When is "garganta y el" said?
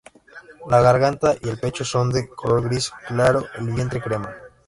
0.81-1.59